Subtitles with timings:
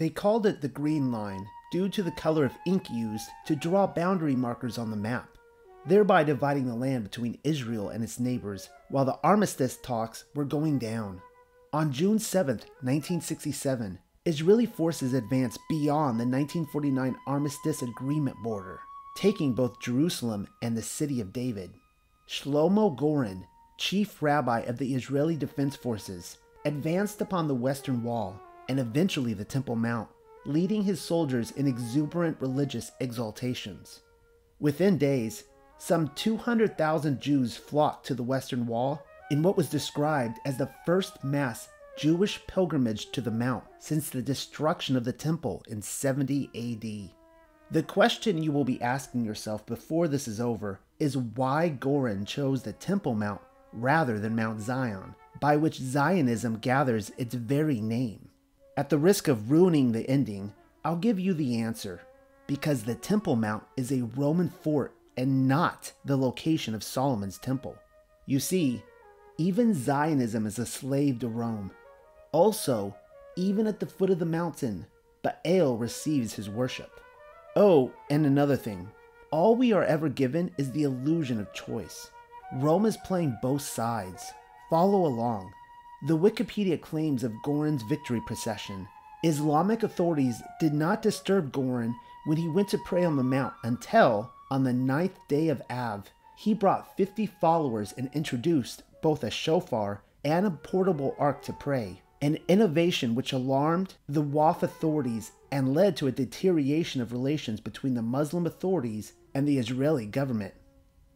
[0.00, 3.86] They called it the Green Line due to the color of ink used to draw
[3.86, 5.28] boundary markers on the map,
[5.84, 10.78] thereby dividing the land between Israel and its neighbors while the armistice talks were going
[10.78, 11.20] down.
[11.74, 18.80] On June 7, 1967, Israeli forces advanced beyond the 1949 Armistice Agreement border,
[19.18, 21.72] taking both Jerusalem and the city of David.
[22.26, 28.78] Shlomo Goren, chief rabbi of the Israeli Defense Forces, advanced upon the Western Wall and
[28.78, 30.08] eventually the Temple Mount,
[30.46, 34.00] leading his soldiers in exuberant religious exaltations.
[34.58, 35.44] Within days,
[35.78, 41.22] some 200,000 Jews flocked to the Western Wall in what was described as the first
[41.24, 47.10] mass Jewish pilgrimage to the Mount since the destruction of the Temple in 70 AD.
[47.70, 52.62] The question you will be asking yourself before this is over is why Goren chose
[52.62, 53.40] the Temple Mount
[53.72, 58.29] rather than Mount Zion, by which Zionism gathers its very name.
[58.80, 60.54] At the risk of ruining the ending,
[60.86, 62.00] I'll give you the answer
[62.46, 67.76] because the Temple Mount is a Roman fort and not the location of Solomon's temple.
[68.24, 68.82] You see,
[69.36, 71.72] even Zionism is a slave to Rome.
[72.32, 72.96] Also,
[73.36, 74.86] even at the foot of the mountain,
[75.22, 77.02] Baal receives his worship.
[77.56, 78.88] Oh, and another thing
[79.30, 82.10] all we are ever given is the illusion of choice.
[82.54, 84.32] Rome is playing both sides.
[84.70, 85.52] Follow along.
[86.02, 88.88] The Wikipedia claims of Goren's victory procession.
[89.22, 94.32] Islamic authorities did not disturb Goren when he went to pray on the mount until,
[94.50, 100.02] on the ninth day of Av, he brought 50 followers and introduced both a shofar
[100.24, 105.98] and a portable ark to pray, an innovation which alarmed the Waqf authorities and led
[105.98, 110.54] to a deterioration of relations between the Muslim authorities and the Israeli government.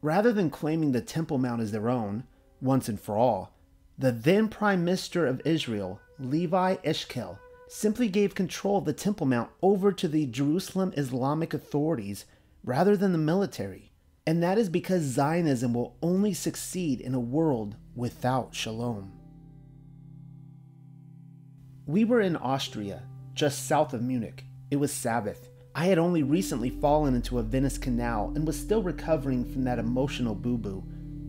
[0.03, 2.25] Rather than claiming the Temple Mount as their own,
[2.61, 3.54] once and for all,
[3.99, 7.39] the then Prime Minister of Israel, Levi Eshkol,
[7.69, 12.25] simply gave control of the Temple Mount over to the Jerusalem Islamic authorities
[12.65, 13.93] rather than the military.
[14.27, 19.13] And that is because Zionism will only succeed in a world without shalom.
[21.87, 23.03] We were in Austria,
[23.35, 24.45] just south of Munich.
[24.71, 25.51] It was Sabbath.
[25.75, 29.79] I had only recently fallen into a Venice canal and was still recovering from that
[29.79, 30.85] emotional boo boo,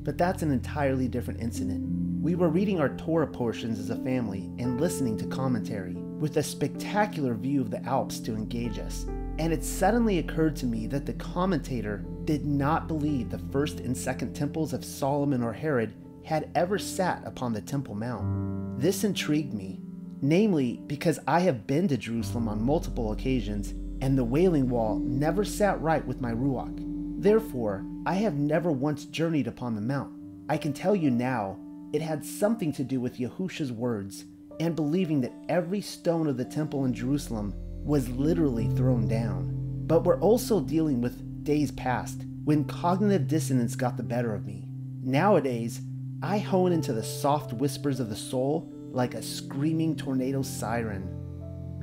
[0.05, 1.83] but that's an entirely different incident.
[2.21, 6.43] We were reading our Torah portions as a family and listening to commentary, with a
[6.43, 9.05] spectacular view of the Alps to engage us.
[9.39, 13.97] And it suddenly occurred to me that the commentator did not believe the first and
[13.97, 15.93] second temples of Solomon or Herod
[16.23, 18.79] had ever sat upon the Temple Mount.
[18.79, 19.81] This intrigued me,
[20.21, 25.43] namely because I have been to Jerusalem on multiple occasions, and the Wailing Wall never
[25.43, 26.84] sat right with my Ruach.
[27.17, 30.11] Therefore, I have never once journeyed upon the Mount.
[30.49, 31.57] I can tell you now
[31.93, 34.25] it had something to do with Yahusha's words
[34.59, 39.51] and believing that every stone of the temple in Jerusalem was literally thrown down.
[39.87, 44.67] But we're also dealing with days past when cognitive dissonance got the better of me.
[45.01, 45.81] Nowadays,
[46.21, 51.09] I hone into the soft whispers of the soul like a screaming tornado siren.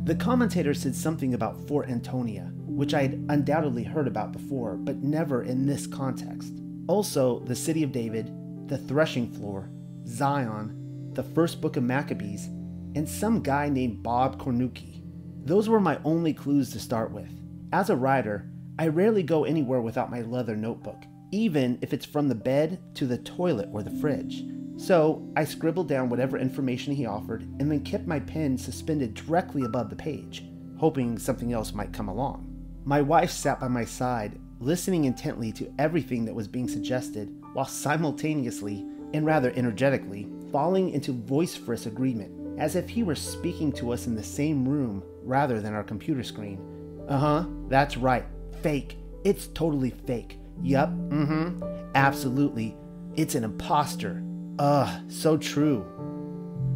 [0.05, 5.03] The commentator said something about Fort Antonia, which I had undoubtedly heard about before, but
[5.03, 6.53] never in this context.
[6.89, 8.31] Also, the city of David,
[8.69, 9.71] the threshing floor,
[10.07, 12.47] Zion, the first book of Maccabees,
[12.95, 15.03] and some guy named Bob Cornuke.
[15.45, 17.31] Those were my only clues to start with.
[17.73, 22.29] As a writer, I rarely go anywhere without my leather notebook, even if it's from
[22.29, 24.45] the bed to the toilet or the fridge.
[24.77, 29.63] So I scribbled down whatever information he offered and then kept my pen suspended directly
[29.63, 30.45] above the page,
[30.79, 32.52] hoping something else might come along.
[32.85, 37.65] My wife sat by my side, listening intently to everything that was being suggested, while
[37.65, 38.85] simultaneously
[39.15, 44.17] and rather energetically, falling into vociferous agreement, as if he were speaking to us in
[44.17, 46.61] the same room rather than our computer screen.
[47.09, 48.25] Uh huh, that's right.
[48.63, 48.97] Fake.
[49.23, 50.39] It's totally fake.
[50.61, 51.65] Yup, mm hmm.
[51.95, 52.77] Absolutely.
[53.15, 54.25] It's an impostor.
[54.59, 55.87] Ugh, so true.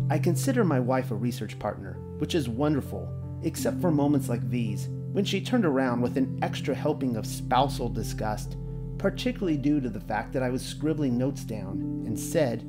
[0.08, 3.08] I consider my wife a research partner, which is wonderful,
[3.42, 7.88] except for moments like these, when she turned around with an extra helping of spousal
[7.88, 8.56] disgust
[8.98, 12.62] particularly due to the fact that I was scribbling notes down, and said,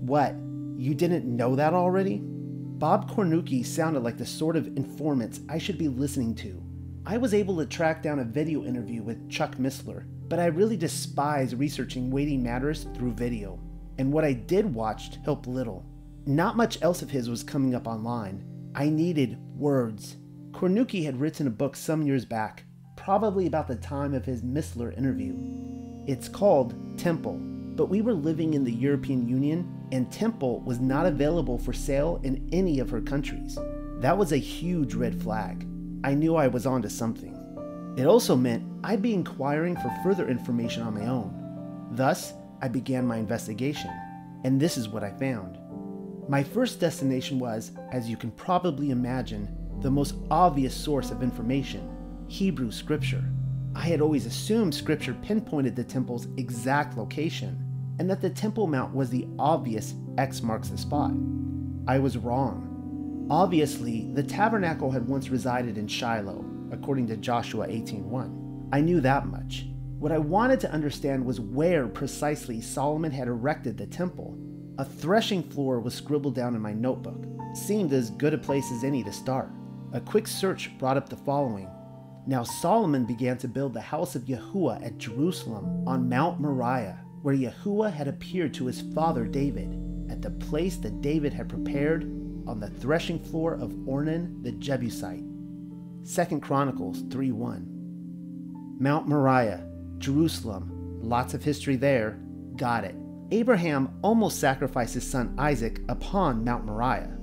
[0.00, 0.34] What,
[0.76, 2.20] you didn't know that already?
[2.22, 6.62] Bob Cornuke sounded like the sort of informant I should be listening to.
[7.04, 10.76] I was able to track down a video interview with Chuck Missler, but I really
[10.76, 13.58] despise researching weighty matters through video,
[13.98, 15.84] and what I did watch helped little.
[16.26, 18.44] Not much else of his was coming up online.
[18.74, 20.16] I needed words.
[20.52, 22.64] Cornuke had written a book some years back
[22.96, 25.34] probably about the time of his Missler interview.
[26.06, 27.38] It's called Temple,
[27.76, 32.20] but we were living in the European Union and Temple was not available for sale
[32.22, 33.58] in any of her countries.
[34.00, 35.66] That was a huge red flag.
[36.04, 37.34] I knew I was onto something.
[37.96, 41.88] It also meant I'd be inquiring for further information on my own.
[41.92, 43.90] Thus, I began my investigation,
[44.44, 45.58] and this is what I found.
[46.28, 49.48] My first destination was, as you can probably imagine,
[49.80, 51.94] the most obvious source of information
[52.28, 53.24] Hebrew Scripture.
[53.74, 57.64] I had always assumed Scripture pinpointed the temple's exact location,
[57.98, 61.12] and that the Temple Mount was the obvious X marks the spot.
[61.86, 63.26] I was wrong.
[63.30, 68.68] Obviously, the tabernacle had once resided in Shiloh, according to Joshua 18:1.
[68.72, 69.68] I knew that much.
[69.98, 74.36] What I wanted to understand was where precisely Solomon had erected the temple.
[74.78, 77.26] A threshing floor was scribbled down in my notebook.
[77.54, 79.50] Seemed as good a place as any to start.
[79.92, 81.68] A quick search brought up the following.
[82.26, 87.34] Now Solomon began to build the house of Yahuwah at Jerusalem on Mount Moriah, where
[87.34, 89.80] Yahuwah had appeared to his father David,
[90.10, 92.04] at the place that David had prepared
[92.46, 95.24] on the threshing floor of Ornan the Jebusite.
[96.04, 97.66] 2 Chronicles 3:1.
[98.78, 102.20] Mount Moriah, Jerusalem, lots of history there.
[102.56, 102.94] Got it.
[103.30, 107.16] Abraham almost sacrificed his son Isaac upon Mount Moriah.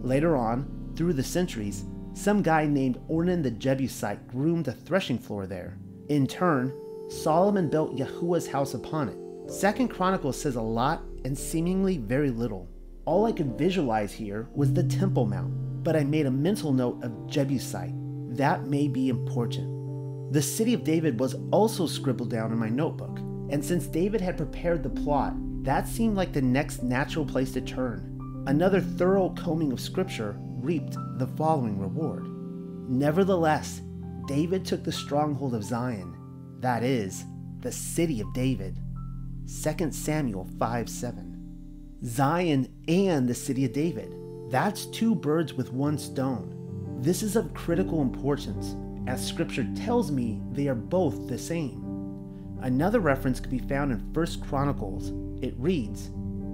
[0.00, 1.84] Later on, through the centuries,
[2.16, 5.76] some guy named Ornan the Jebusite groomed a threshing floor there.
[6.08, 6.72] In turn,
[7.08, 9.50] Solomon built Yahuwah's house upon it.
[9.52, 12.68] Second Chronicles says a lot and seemingly very little.
[13.04, 17.04] All I could visualize here was the Temple Mount, but I made a mental note
[17.04, 17.94] of Jebusite
[18.36, 20.32] that may be important.
[20.32, 23.18] The city of David was also scribbled down in my notebook,
[23.50, 25.34] and since David had prepared the plot,
[25.64, 28.44] that seemed like the next natural place to turn.
[28.46, 32.26] Another thorough combing of scripture reaped the following reward.
[32.88, 33.82] Nevertheless,
[34.26, 36.16] David took the stronghold of Zion,
[36.60, 37.24] that is,
[37.60, 38.78] the city of David.
[39.46, 41.98] 2 Samuel 5 7.
[42.04, 44.14] Zion and the city of David.
[44.50, 46.98] That's two birds with one stone.
[47.00, 48.74] This is of critical importance,
[49.06, 51.82] as scripture tells me they are both the same.
[52.60, 55.12] Another reference can be found in 1 Chronicles.
[55.42, 56.06] It reads,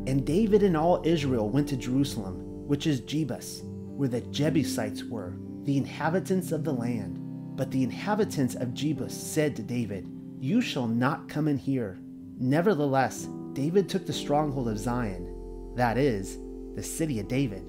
[0.07, 3.63] And David and all Israel went to Jerusalem, which is Jebus,
[4.03, 7.21] where the Jebusites were, the inhabitants of the land.
[7.55, 10.09] But the inhabitants of Jebus said to David,
[10.41, 12.01] You shall not come in here.
[12.37, 16.37] Nevertheless, David took the stronghold of Zion, that is,
[16.75, 17.63] the city of David.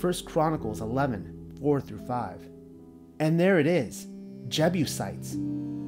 [0.00, 2.48] 1 Chronicles 11 4 through 5.
[3.18, 4.06] And there it is
[4.46, 5.36] Jebusites.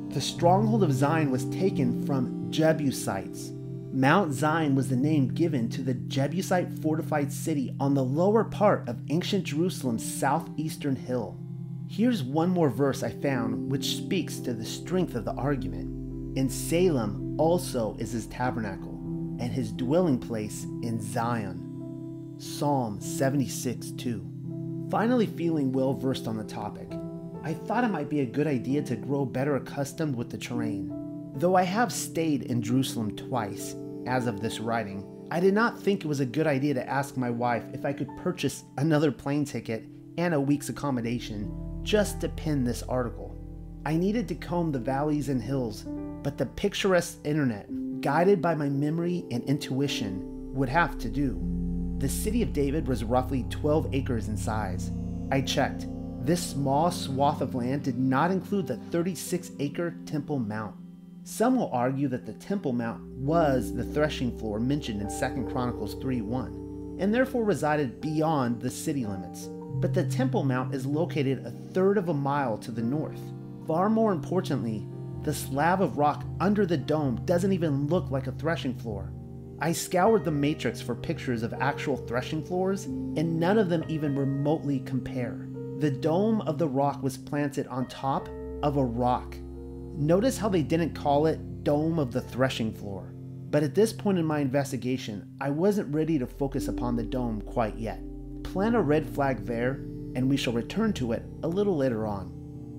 [0.08, 3.52] The stronghold of Zion was taken from Jebusites.
[3.92, 8.88] Mount Zion was the name given to the Jebusite fortified city on the lower part
[8.88, 11.36] of ancient Jerusalem's southeastern hill.
[11.88, 16.38] Here's one more verse I found which speaks to the strength of the argument.
[16.38, 18.94] In Salem also is his tabernacle,
[19.40, 22.36] and his dwelling place in Zion.
[22.38, 24.86] Psalm 76 2.
[24.88, 26.92] Finally, feeling well versed on the topic,
[27.42, 30.99] I thought it might be a good idea to grow better accustomed with the terrain.
[31.34, 36.04] Though I have stayed in Jerusalem twice, as of this writing, I did not think
[36.04, 39.44] it was a good idea to ask my wife if I could purchase another plane
[39.44, 39.84] ticket
[40.18, 43.36] and a week's accommodation just to pin this article.
[43.86, 45.86] I needed to comb the valleys and hills,
[46.22, 47.68] but the picturesque internet,
[48.00, 51.40] guided by my memory and intuition, would have to do.
[51.98, 54.90] The city of David was roughly 12 acres in size.
[55.30, 55.86] I checked.
[56.22, 60.74] This small swath of land did not include the 36 acre Temple Mount.
[61.30, 65.94] Some will argue that the Temple Mount was the threshing floor mentioned in 2 Chronicles
[65.94, 69.48] 3:1 and therefore resided beyond the city limits.
[69.76, 73.20] But the Temple Mount is located a third of a mile to the north.
[73.64, 74.88] Far more importantly,
[75.22, 79.12] the slab of rock under the dome doesn't even look like a threshing floor.
[79.60, 84.16] I scoured the matrix for pictures of actual threshing floors, and none of them even
[84.16, 85.46] remotely compare.
[85.78, 88.28] The dome of the rock was planted on top
[88.64, 89.36] of a rock.
[90.00, 93.12] Notice how they didn't call it Dome of the Threshing Floor.
[93.50, 97.42] But at this point in my investigation, I wasn't ready to focus upon the dome
[97.42, 98.00] quite yet.
[98.42, 99.72] Plant a red flag there,
[100.16, 102.32] and we shall return to it a little later on.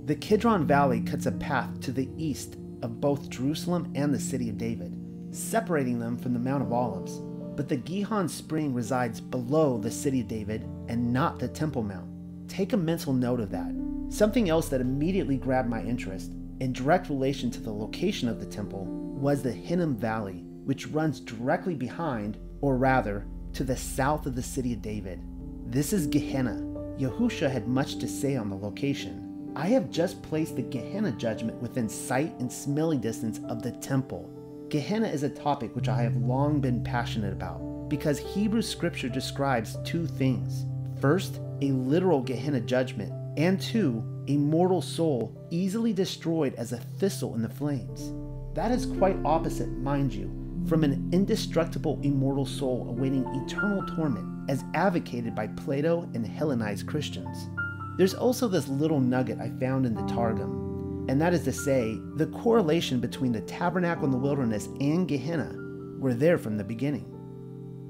[0.05, 4.49] The Kidron Valley cuts a path to the east of both Jerusalem and the city
[4.49, 4.97] of David
[5.31, 7.19] separating them from the Mount of Olives.
[7.55, 12.09] But the Gihon spring resides below the city of David and not the Temple Mount.
[12.49, 13.73] Take a mental note of that.
[14.09, 18.45] Something else that immediately grabbed my interest, in direct relation to the location of the
[18.45, 24.35] temple, was the Hinnom Valley, which runs directly behind, or rather, to the south of
[24.35, 25.19] the city of David.
[25.65, 26.61] This is Gehenna.
[26.99, 29.51] Yahusha had much to say on the location.
[29.55, 34.29] I have just placed the Gehenna judgment within sight and smelling distance of the temple.
[34.69, 39.79] Gehenna is a topic which I have long been passionate about because Hebrew scripture describes
[39.83, 40.67] two things.
[41.01, 47.35] First, a literal Gehenna judgment, and two, a mortal soul easily destroyed as a thistle
[47.35, 48.13] in the flames.
[48.55, 50.31] That is quite opposite, mind you,
[50.69, 57.49] from an indestructible immortal soul awaiting eternal torment as advocated by Plato and Hellenized Christians.
[57.97, 61.97] There's also this little nugget I found in the Targum, and that is to say,
[62.15, 65.53] the correlation between the tabernacle in the wilderness and Gehenna
[65.99, 67.05] were there from the beginning.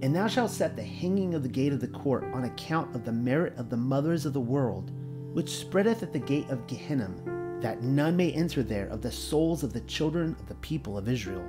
[0.01, 3.05] And thou shalt set the hanging of the gate of the court on account of
[3.05, 4.91] the merit of the mothers of the world,
[5.33, 7.09] which spreadeth at the gate of Gehenna,
[7.61, 11.07] that none may enter there of the souls of the children of the people of
[11.07, 11.45] Israel.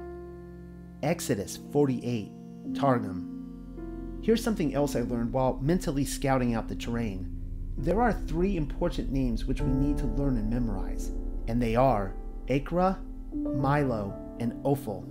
[1.02, 2.30] Exodus 48,
[2.74, 4.20] Targum.
[4.22, 7.28] Here's something else I learned while mentally scouting out the terrain.
[7.76, 11.10] There are three important names which we need to learn and memorize,
[11.48, 12.14] and they are
[12.48, 13.00] Acra,
[13.34, 15.04] Milo, and Ophel.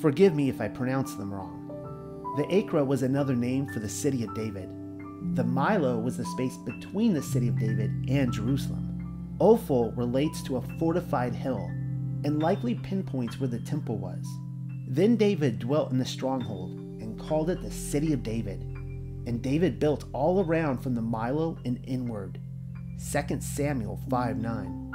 [0.00, 1.62] Forgive me if I pronounce them wrong.
[2.36, 4.68] The Acra was another name for the city of David.
[5.34, 9.36] The Milo was the space between the city of David and Jerusalem.
[9.40, 11.70] Ophel relates to a fortified hill
[12.24, 14.26] and likely pinpoints where the temple was.
[14.88, 18.62] Then David dwelt in the stronghold and called it the city of David.
[19.26, 22.40] And David built all around from the Milo and inward.
[23.12, 24.92] 2 Samuel 5 9.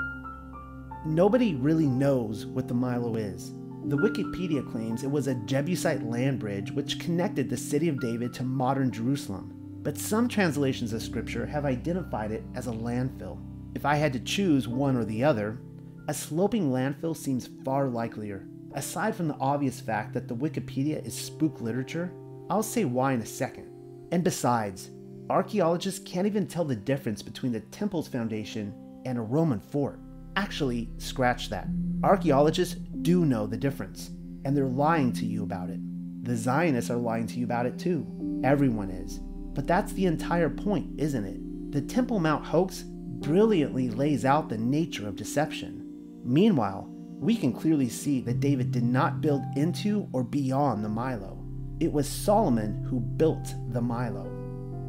[1.06, 3.52] Nobody really knows what the Milo is.
[3.86, 8.34] The Wikipedia claims it was a Jebusite land bridge which connected the city of David
[8.36, 13.40] to modern Jerusalem, but some translations of scripture have identified it as a landfill.
[13.74, 15.60] If I had to choose one or the other,
[16.08, 18.48] a sloping landfill seems far likelier.
[18.74, 22.12] Aside from the obvious fact that the Wikipedia is spook literature,
[22.50, 23.68] I'll say why in a second.
[24.12, 24.92] And besides,
[25.30, 28.74] archaeologists can't even tell the difference between the temple's foundation
[29.06, 30.00] and a Roman fort.
[30.36, 31.68] Actually, scratch that.
[32.04, 34.12] Archaeologists do know the difference,
[34.46, 35.80] and they're lying to you about it.
[36.24, 38.06] The Zionists are lying to you about it too.
[38.44, 39.22] Everyone is.
[39.54, 41.72] But that's the entire point, isn't it?
[41.72, 45.86] The Temple Mount hoax brilliantly lays out the nature of deception.
[46.24, 46.88] Meanwhile,
[47.20, 51.38] we can clearly see that David did not build into or beyond the Milo.
[51.80, 54.26] It was Solomon who built the Milo.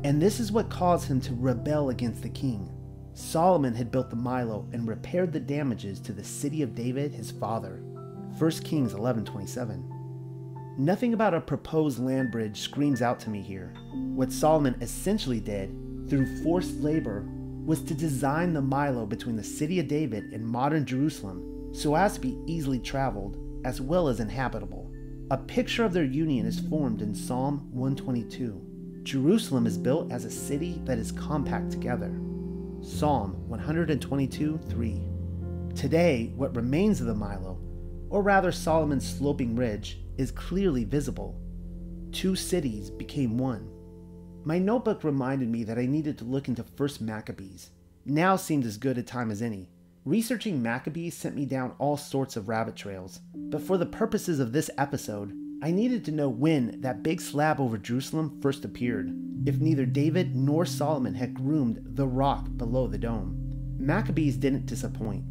[0.05, 2.71] And this is what caused him to rebel against the king.
[3.15, 7.31] Solomon had built the Milo and repaired the damages to the city of David, his
[7.31, 7.83] father.
[8.39, 9.92] 1 Kings 11:27.
[10.79, 13.75] Nothing about a proposed land bridge screams out to me here.
[13.93, 15.71] What Solomon essentially did,
[16.09, 17.27] through forced labor,
[17.65, 22.15] was to design the Milo between the city of David and modern Jerusalem so as
[22.15, 24.91] to be easily traveled as well as inhabitable.
[25.31, 29.01] A picture of their union is formed in Psalm 122.
[29.03, 32.13] Jerusalem is built as a city that is compact together.
[32.81, 35.03] Psalm 122 3.
[35.75, 37.52] Today, what remains of the Milo,
[38.13, 41.41] or rather Solomon's sloping ridge, is clearly visible.
[42.13, 43.71] Two cities became one.
[44.45, 47.71] My notebook reminded me that I needed to look into 1st Maccabees.
[48.05, 49.71] Now seemed as good a time as any.
[50.05, 54.53] Researching Maccabees sent me down all sorts of rabbit trails, but for the purposes of
[54.53, 59.11] this episode, I needed to know when that big slab over Jerusalem first appeared,
[59.47, 63.39] if neither David nor Solomon had groomed the rock below the dome.
[63.79, 65.25] Maccabees didn't disappoint.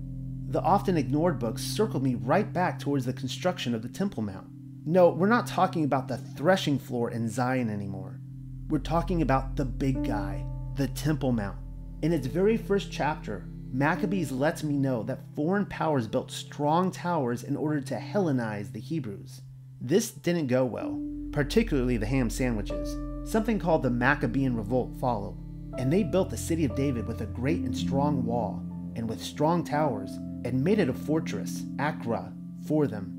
[0.51, 4.47] The often ignored books circled me right back towards the construction of the Temple Mount.
[4.85, 8.19] No, we're not talking about the threshing floor in Zion anymore.
[8.67, 11.55] We're talking about the big guy, the Temple Mount.
[12.01, 17.43] In its very first chapter, Maccabees lets me know that foreign powers built strong towers
[17.43, 19.43] in order to Hellenize the Hebrews.
[19.79, 22.97] This didn't go well, particularly the ham sandwiches.
[23.23, 25.37] Something called the Maccabean Revolt followed,
[25.77, 28.61] and they built the city of David with a great and strong wall,
[28.97, 32.33] and with strong towers, and made it a fortress, Acra,
[32.67, 33.17] for them.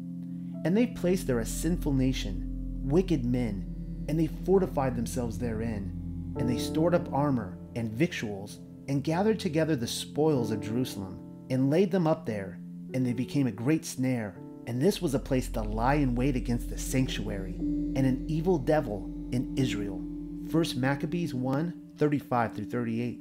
[0.65, 3.67] And they placed there a sinful nation, wicked men,
[4.09, 9.77] and they fortified themselves therein, and they stored up armor and victuals, and gathered together
[9.77, 11.19] the spoils of Jerusalem,
[11.51, 12.59] and laid them up there,
[12.95, 14.37] and they became a great snare
[14.67, 18.59] and this was a place to lie in wait against the sanctuary and an evil
[18.59, 19.99] devil in Israel.
[19.99, 23.21] 1 Maccabees 1 35 through 38.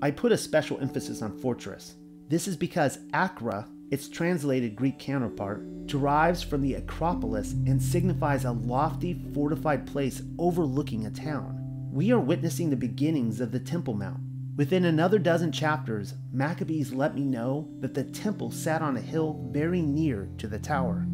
[0.00, 1.94] I put a special emphasis on fortress.
[2.32, 8.52] This is because Acra, its translated Greek counterpart, derives from the Acropolis and signifies a
[8.52, 11.90] lofty, fortified place overlooking a town.
[11.92, 14.20] We are witnessing the beginnings of the Temple Mount,
[14.56, 19.46] Within another dozen chapters, Maccabees let me know that the temple sat on a hill
[19.50, 21.06] very near to the tower.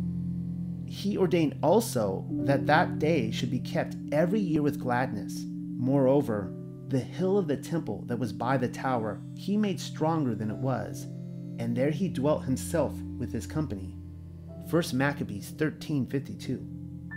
[0.86, 5.44] He ordained also that that day should be kept every year with gladness.
[5.46, 6.52] Moreover,
[6.88, 10.56] the hill of the temple that was by the tower he made stronger than it
[10.56, 11.06] was,
[11.58, 13.94] and there he dwelt himself with his company.
[14.70, 16.66] 1 Maccabees 13:52.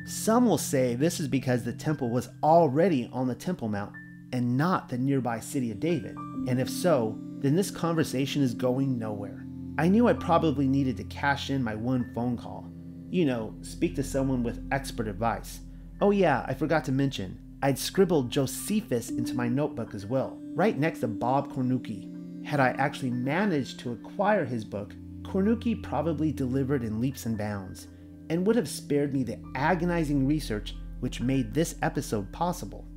[0.06, 3.94] Some will say this is because the temple was already on the Temple Mount
[4.34, 6.16] and not the nearby city of David?
[6.48, 9.46] And if so, then this conversation is going nowhere.
[9.78, 12.72] I knew I probably needed to cash in my one phone call.
[13.10, 15.62] You know, speak to someone with expert advice.
[16.00, 20.78] Oh, yeah, I forgot to mention, I'd scribbled Josephus into my notebook as well, right
[20.78, 22.44] next to Bob Cornuke.
[22.44, 27.88] Had I actually managed to acquire his book, Cornuke probably delivered in leaps and bounds,
[28.32, 32.88] and would have spared me the agonizing research which made this episode possible.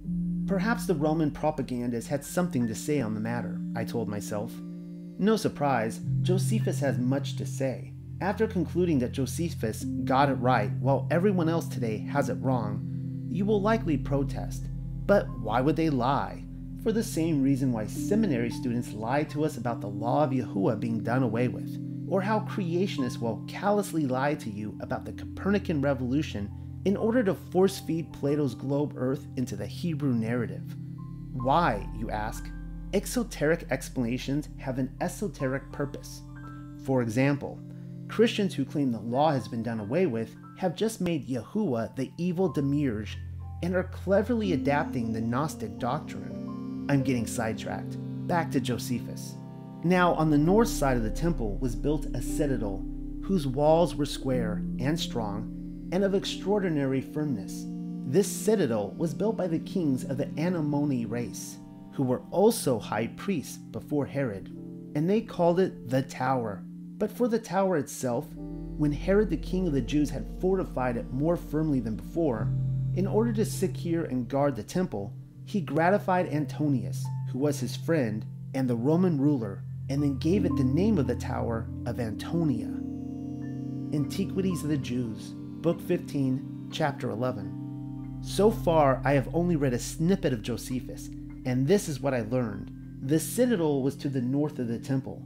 [0.46, 4.50] Perhaps the Roman propagandists had something to say on the matter, I told myself.
[5.18, 7.92] No surprise, Josephus has much to say.
[8.20, 12.93] After concluding that Josephus got it right while everyone else today has it wrong,
[13.34, 14.66] you will likely protest.
[15.06, 16.44] But why would they lie?
[16.84, 20.78] For the same reason why seminary students lie to us about the law of Yahuwah
[20.78, 21.76] being done away with,
[22.08, 26.48] or how creationists will callously lie to you about the Copernican revolution
[26.84, 30.76] in order to force feed Plato's globe Earth into the Hebrew narrative.
[31.32, 32.48] Why, you ask?
[32.92, 36.22] Exoteric explanations have an esoteric purpose.
[36.84, 37.58] For example,
[38.06, 42.12] Christians who claim the law has been done away with have just made Yahuwah the
[42.16, 43.18] evil demiurge
[43.62, 46.86] and are cleverly adapting the Gnostic doctrine.
[46.88, 47.96] I'm getting sidetracked.
[48.26, 49.34] Back to Josephus.
[49.82, 52.84] Now, on the north side of the temple was built a citadel
[53.22, 57.64] whose walls were square and strong and of extraordinary firmness.
[58.06, 61.56] This citadel was built by the kings of the Asamonean race,
[61.92, 64.50] who were also high priests before Herod,
[64.94, 66.62] and they called it the Tower.
[66.98, 68.26] But for the tower itself,
[68.76, 72.48] when Herod the king of the Jews had fortified it more firmly than before,
[72.94, 75.12] in order to secure and guard the temple,
[75.44, 80.56] he gratified Antonius, who was his friend and the Roman ruler, and then gave it
[80.56, 82.72] the name of the tower of Antonia.
[83.92, 88.20] Antiquities of the Jews, Book 15, Chapter 11.
[88.22, 91.08] So far, I have only read a snippet of Josephus,
[91.44, 92.70] and this is what I learned.
[93.02, 95.22] The citadel was to the north of the temple.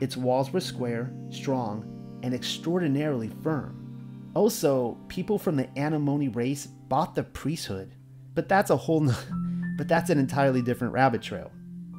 [0.00, 4.30] Its walls were square, strong, and extraordinarily firm.
[4.34, 7.94] Also, people from the Asamonean race bought the priesthood.
[8.34, 9.10] But that's a whole
[9.76, 11.50] but that's an entirely different rabbit trail.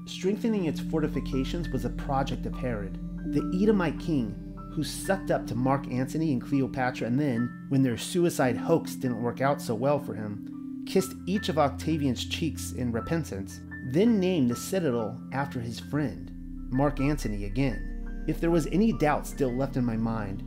[0.05, 2.99] Strengthening its fortifications was a project of Herod.
[3.33, 7.97] The Edomite king who sucked up to Mark Antony and Cleopatra and then, when their
[7.97, 12.91] suicide hoax didn't work out so well for him, kissed each of Octavian's cheeks in
[12.91, 13.59] repentance,
[13.91, 16.31] then named the citadel after his friend,
[16.71, 17.90] Mark Antony again.
[18.31, 20.41] If there was any doubt still left in my mind,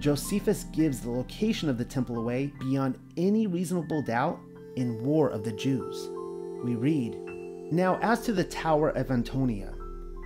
[0.00, 4.40] Josephus gives the location of the temple away beyond any reasonable doubt
[4.74, 6.10] in War of the Jews.
[6.64, 7.16] We read,
[7.70, 9.72] Now as to the Tower of Antonia,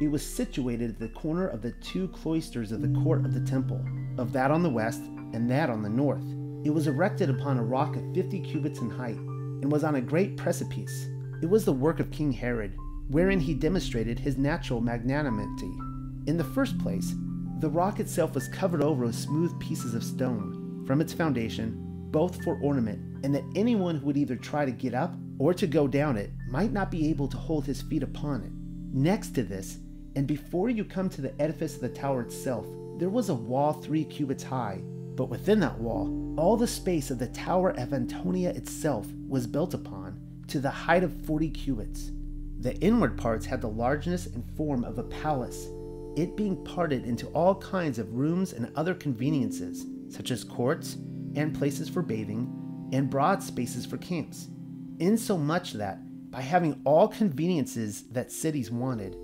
[0.00, 3.44] it was situated at the corner of the two cloisters of the court of the
[3.44, 3.84] temple,
[4.16, 5.02] of that on the west
[5.34, 6.24] and that on the north.
[6.64, 10.00] It was erected upon a rock of fifty cubits in height, and was on a
[10.00, 11.08] great precipice.
[11.42, 12.74] It was the work of King Herod,
[13.08, 15.74] wherein he demonstrated his natural magnanimity.
[16.26, 17.14] In the first place,
[17.58, 21.74] the rock itself was covered over with smooth pieces of stone, from its foundation,
[22.12, 25.66] both for ornament, and that anyone who would either try to get up or to
[25.66, 28.52] go down it might not be able to hold his feet upon it.
[28.96, 29.78] Next to this,
[30.14, 32.66] and before you come to the edifice of the tower itself,
[32.98, 34.80] there was a wall three cubits high.
[35.16, 39.74] But within that wall, all the space of the tower of Antonia itself was built
[39.74, 42.12] upon, to the height of forty cubits.
[42.60, 45.66] The inward parts had the largeness and form of a palace,
[46.16, 50.96] it being parted into all kinds of rooms and other conveniences, such as courts
[51.34, 52.50] and places for bathing,
[52.92, 54.48] and broad spaces for camps,
[54.98, 55.98] insomuch that,
[56.30, 59.16] by having all conveniences that cities wanted,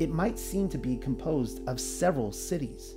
[0.00, 2.96] it might seem to be composed of several cities.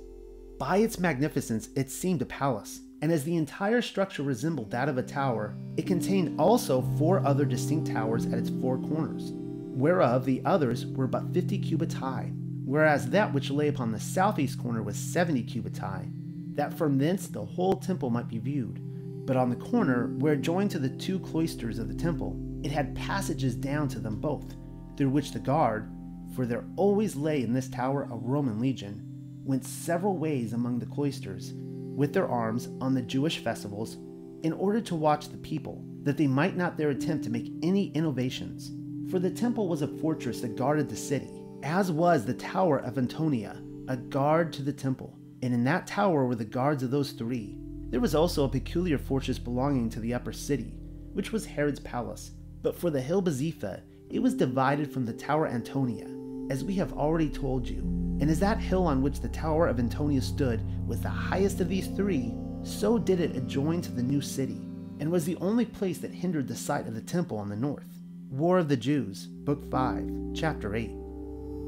[0.58, 4.98] By its magnificence, it seemed a palace, and as the entire structure resembled that of
[4.98, 10.42] a tower, it contained also four other distinct towers at its four corners, whereof the
[10.44, 12.32] others were but fifty cubits high,
[12.66, 16.08] whereas that which lay upon the southeast corner was seventy cubits high,
[16.54, 18.80] that from thence the whole temple might be viewed.
[19.24, 22.96] But on the corner, where joined to the two cloisters of the temple, it had
[22.96, 24.56] passages down to them both,
[24.96, 25.90] through which the guard,
[26.34, 29.00] for there always lay in this tower a Roman legion,
[29.44, 33.96] went several ways among the cloisters, with their arms on the Jewish festivals,
[34.42, 37.90] in order to watch the people, that they might not there attempt to make any
[37.92, 38.72] innovations.
[39.10, 41.30] For the temple was a fortress that guarded the city,
[41.62, 45.16] as was the tower of Antonia, a guard to the temple.
[45.42, 47.58] And in that tower were the guards of those three.
[47.90, 50.78] There was also a peculiar fortress belonging to the upper city,
[51.12, 52.32] which was Herod's palace.
[52.62, 56.08] But for the hill Bezetha, it was divided from the tower Antonia,
[56.50, 57.80] as we have already told you.
[58.20, 61.68] And as that hill on which the Tower of Antonia stood was the highest of
[61.68, 64.66] these three, so did it adjoin to the new city,
[65.00, 68.02] and was the only place that hindered the sight of the temple on the north.
[68.30, 71.05] War of the Jews, Book 5, Chapter 8.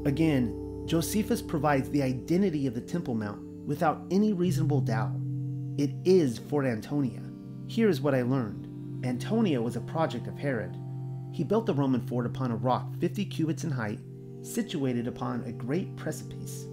[0.05, 5.11] Again, Josephus provides the identity of the Temple Mount without any reasonable doubt.
[5.77, 7.21] It is Fort Antonia.
[7.67, 10.75] Here is what I learned Antonia was a project of Herod.
[11.31, 13.99] He built the Roman fort upon a rock 50 cubits in height,
[14.41, 16.65] situated upon a great precipice.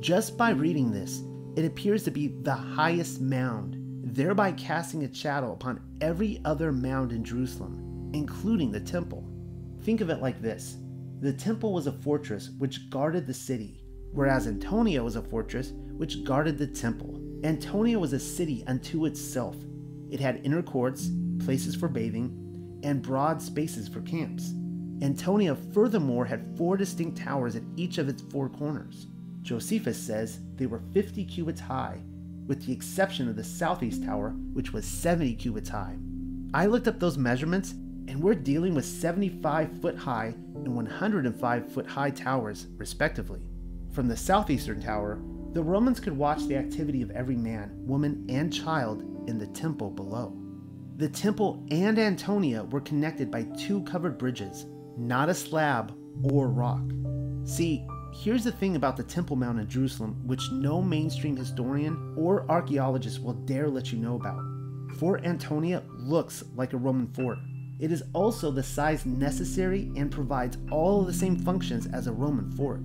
[0.00, 1.22] Just by reading this,
[1.56, 3.76] it appears to be the highest mound,
[4.14, 9.28] thereby casting a shadow upon every other mound in Jerusalem, including the temple.
[9.82, 10.76] Think of it like this
[11.24, 13.80] the temple was a fortress which guarded the city,
[14.12, 17.18] whereas Antonia was a fortress which guarded the temple.
[17.44, 19.56] Antonia was a city unto itself.
[20.10, 21.08] It had inner courts,
[21.38, 24.52] places for bathing, and broad spaces for camps.
[25.00, 29.06] Antonia furthermore had four distinct towers at each of its four corners.
[29.40, 32.02] Josephus says they were 50 cubits high,
[32.46, 35.96] with the exception of the southeast tower, which was 70 cubits high.
[36.52, 37.74] I looked up those measurements,
[38.08, 43.40] and we're dealing with 75 foot high and 105 foot high towers, respectively.
[43.92, 45.20] From the southeastern tower,
[45.52, 49.90] the Romans could watch the activity of every man, woman, and child in the temple
[49.90, 50.36] below.
[50.96, 55.96] The temple and Antonia were connected by two covered bridges, not a slab
[56.32, 56.82] or rock.
[57.44, 62.48] See, here's the thing about the Temple Mount in Jerusalem, which no mainstream historian or
[62.50, 64.40] archaeologist will dare let you know about.
[64.98, 67.38] Fort Antonia looks like a Roman fort.
[67.78, 72.50] It is also the size necessary and provides all the same functions as a Roman
[72.52, 72.80] fort.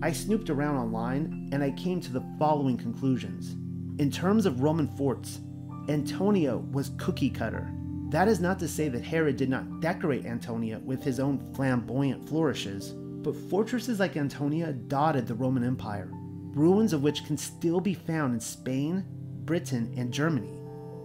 [0.00, 3.56] I snooped around online and I came to the following conclusions.
[4.00, 5.40] In terms of Roman forts,
[5.88, 7.68] Antonia was cookie cutter.
[8.10, 12.28] That is not to say that Herod did not decorate Antonia with his own flamboyant
[12.28, 17.94] flourishes, but fortresses like Antonia dotted the Roman Empire, ruins of which can still be
[17.94, 19.04] found in Spain,
[19.44, 20.60] Britain, and Germany.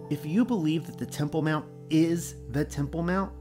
[0.08, 3.32] If you believe that the Temple Mount is the Temple Mount,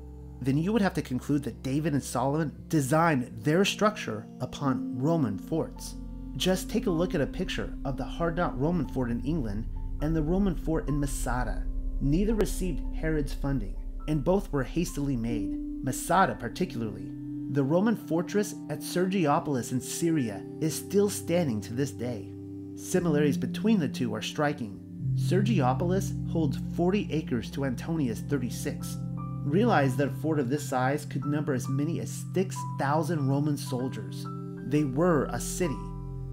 [0.42, 5.38] then you would have to conclude that David and Solomon designed their structure upon Roman
[5.38, 5.96] forts.
[6.36, 9.68] Just take a look at a picture of the Hardknott Roman fort in England
[10.02, 11.66] and the Roman fort in Masada.
[12.02, 13.76] Neither received Herod's funding,
[14.08, 17.12] and both were hastily made, Masada particularly.
[17.52, 22.34] The Roman fortress at Sergiopolis in Syria is still standing to this day.
[22.76, 24.83] Similarities between the two are striking.
[25.16, 28.98] Sergiopolis holds 40 acres to Antonia's 36.
[29.46, 34.26] Realize that a fort of this size could number as many as 6,000 Roman soldiers.
[34.68, 35.78] They were a city.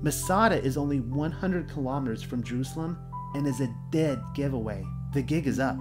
[0.03, 2.97] Masada is only 100 kilometers from Jerusalem
[3.35, 4.85] and is a dead giveaway.
[5.13, 5.77] The gig is up.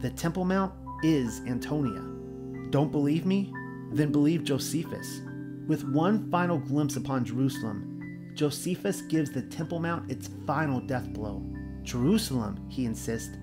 [0.00, 2.02] The Temple Mount is Antonia.
[2.70, 3.52] Don't believe me?
[3.92, 5.20] Then believe Josephus.
[5.66, 11.42] With one final glimpse upon Jerusalem, Josephus gives the Temple Mount its final death blow.
[11.84, 13.36] Jerusalem, he insists,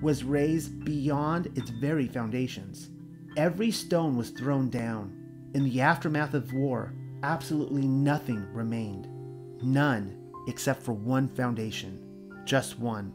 [0.00, 2.90] was razed beyond its very foundations.
[3.36, 5.14] Every stone was thrown down.
[5.54, 9.08] In the aftermath of war, absolutely nothing remained.
[9.62, 12.32] None except for one foundation.
[12.44, 13.12] Just one.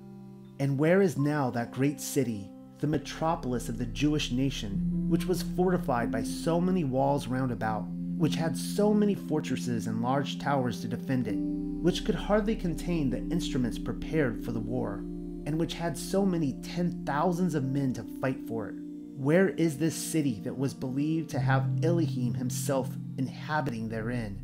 [0.60, 5.42] And where is now that great city, the metropolis of the Jewish nation, which was
[5.42, 7.86] fortified by so many walls round about,
[8.18, 11.38] which had so many fortresses and large towers to defend it,
[11.84, 15.04] which could hardly contain the instruments prepared for the war?
[15.46, 18.76] and which had so many ten thousands of men to fight for it.
[19.18, 24.42] Where is this city that was believed to have Elohim himself inhabiting therein?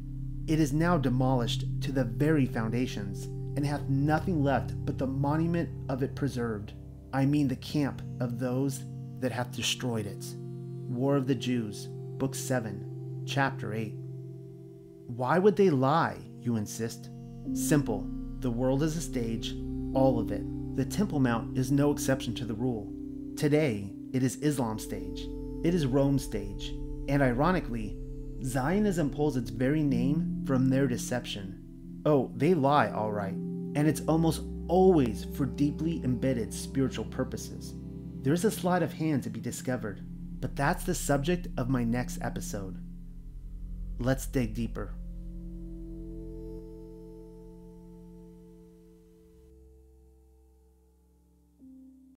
[0.48, 3.26] It is now demolished to the very foundations,
[3.56, 6.74] and hath nothing left but the monument of it preserved.
[7.14, 8.84] I mean the camp of those
[9.20, 10.26] that hath destroyed it.
[10.88, 13.96] War of the Jews, Book 7, Chapter 8.
[15.08, 17.10] Why would they lie, you insist?
[17.54, 18.08] Simple.
[18.40, 19.54] The world is a stage,
[19.94, 20.44] all of it.
[20.76, 22.94] The Temple Mount is no exception to the rule.
[23.36, 25.28] Today, it is Islam's stage,
[25.64, 26.70] it is Rome's stage,
[27.10, 27.98] and ironically,
[28.44, 32.02] Zionism pulls its very name from their deception.
[32.06, 37.74] Oh, they lie, all right, and it's almost always for deeply embedded spiritual purposes.
[38.22, 40.02] There's a sleight of hand to be discovered,
[40.40, 42.78] but that's the subject of my next episode.
[44.00, 44.94] Let's dig deeper.